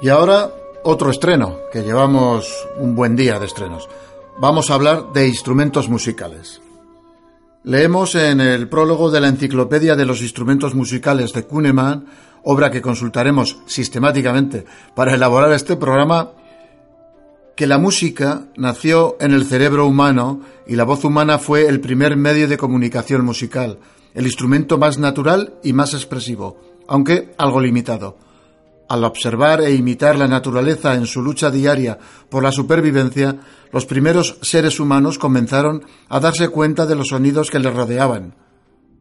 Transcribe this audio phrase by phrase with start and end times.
[0.00, 0.52] Y ahora
[0.84, 3.88] otro estreno, que llevamos un buen día de estrenos.
[4.38, 6.62] Vamos a hablar de instrumentos musicales.
[7.64, 12.06] Leemos en el prólogo de la Enciclopedia de los Instrumentos Musicales de Kuhnemann,
[12.44, 16.30] obra que consultaremos sistemáticamente para elaborar este programa,
[17.56, 22.16] que la música nació en el cerebro humano y la voz humana fue el primer
[22.16, 23.80] medio de comunicación musical,
[24.14, 26.56] el instrumento más natural y más expresivo,
[26.86, 28.27] aunque algo limitado.
[28.88, 31.98] Al observar e imitar la naturaleza en su lucha diaria
[32.30, 33.36] por la supervivencia,
[33.70, 38.34] los primeros seres humanos comenzaron a darse cuenta de los sonidos que les rodeaban.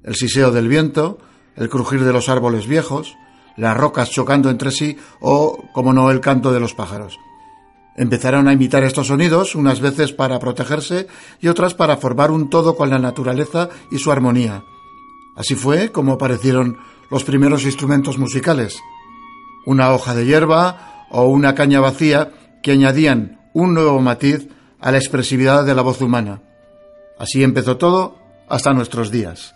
[0.03, 1.19] El siseo del viento,
[1.55, 3.15] el crujir de los árboles viejos,
[3.55, 7.17] las rocas chocando entre sí o, como no, el canto de los pájaros.
[7.95, 11.07] Empezaron a imitar estos sonidos, unas veces para protegerse
[11.39, 14.65] y otras para formar un todo con la naturaleza y su armonía.
[15.37, 16.77] Así fue como aparecieron
[17.09, 18.81] los primeros instrumentos musicales
[19.67, 22.31] una hoja de hierba o una caña vacía
[22.63, 24.47] que añadían un nuevo matiz
[24.79, 26.41] a la expresividad de la voz humana.
[27.19, 29.55] Así empezó todo hasta nuestros días.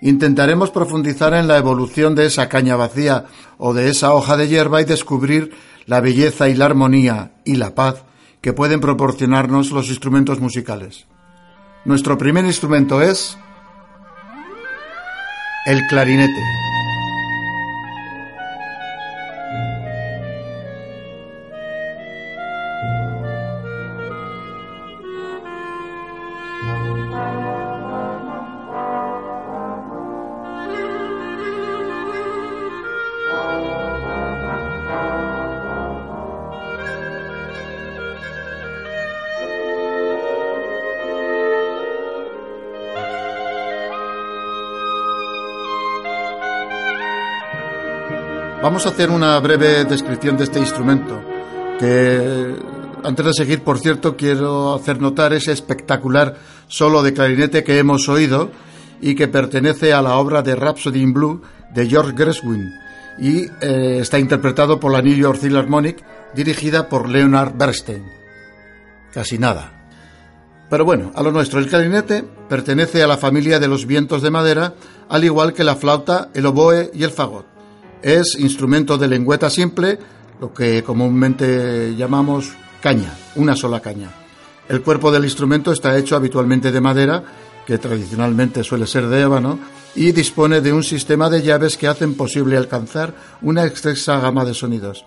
[0.00, 3.26] Intentaremos profundizar en la evolución de esa caña vacía
[3.58, 7.74] o de esa hoja de hierba y descubrir la belleza y la armonía y la
[7.74, 8.04] paz
[8.40, 11.04] que pueden proporcionarnos los instrumentos musicales.
[11.84, 13.36] Nuestro primer instrumento es
[15.66, 16.64] el clarinete.
[48.64, 51.20] Vamos a hacer una breve descripción de este instrumento,
[51.78, 52.56] que
[53.02, 58.08] antes de seguir, por cierto, quiero hacer notar ese espectacular solo de clarinete que hemos
[58.08, 58.50] oído
[59.02, 61.42] y que pertenece a la obra de Rhapsody in Blue
[61.74, 62.72] de George Gershwin
[63.18, 66.02] y eh, está interpretado por la New York Philharmonic
[66.34, 68.02] dirigida por Leonard Bernstein.
[69.12, 69.90] Casi nada.
[70.70, 74.30] Pero bueno, a lo nuestro, el clarinete pertenece a la familia de los vientos de
[74.30, 74.72] madera,
[75.10, 77.53] al igual que la flauta, el oboe y el fagot
[78.04, 79.98] es instrumento de lengüeta simple,
[80.38, 84.10] lo que comúnmente llamamos caña, una sola caña.
[84.68, 87.24] El cuerpo del instrumento está hecho habitualmente de madera,
[87.66, 89.58] que tradicionalmente suele ser de ébano,
[89.94, 94.52] y dispone de un sistema de llaves que hacen posible alcanzar una extensa gama de
[94.52, 95.06] sonidos.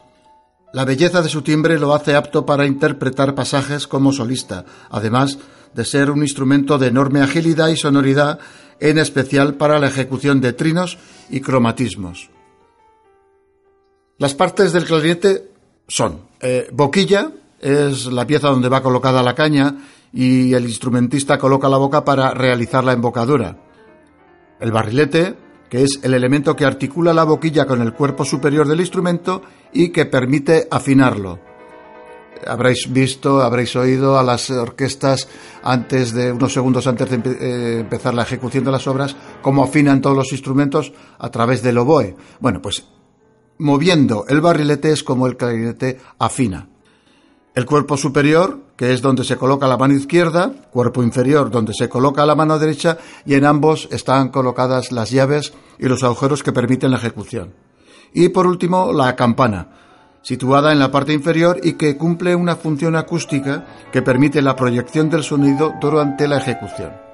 [0.74, 5.38] La belleza de su timbre lo hace apto para interpretar pasajes como solista, además
[5.76, 8.40] de ser un instrumento de enorme agilidad y sonoridad,
[8.80, 10.98] en especial para la ejecución de trinos
[11.30, 12.32] y cromatismos.
[14.20, 15.52] Las partes del clarinete
[15.88, 19.76] son eh, boquilla, es la pieza donde va colocada la caña
[20.12, 23.58] y el instrumentista coloca la boca para realizar la embocadura.
[24.60, 25.36] El barrilete,
[25.70, 29.90] que es el elemento que articula la boquilla con el cuerpo superior del instrumento y
[29.90, 31.40] que permite afinarlo.
[32.48, 35.28] Habréis visto, habréis oído a las orquestas
[35.62, 40.02] antes de unos segundos antes de eh, empezar la ejecución de las obras cómo afinan
[40.02, 42.16] todos los instrumentos a través del oboe.
[42.40, 42.84] Bueno, pues
[43.58, 46.68] moviendo el barrilete es como el clarinete afina.
[47.56, 51.90] El cuerpo superior, que es donde se coloca la mano izquierda, cuerpo inferior, donde se
[51.90, 56.52] coloca la mano derecha, y en ambos están colocadas las llaves y los agujeros que
[56.52, 57.56] permiten la ejecución.
[58.14, 59.70] Y por último, la campana,
[60.22, 65.10] situada en la parte inferior y que cumple una función acústica que permite la proyección
[65.10, 67.07] del sonido durante la ejecución.